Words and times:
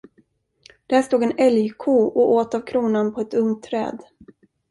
Där 0.87 1.01
stod 1.01 1.23
en 1.23 1.37
älgko 1.37 1.91
och 1.93 2.31
åt 2.31 2.53
av 2.55 2.61
kronan 2.65 3.13
på 3.13 3.21
ett 3.21 3.33
ungt 3.33 3.63
träd. 3.63 4.03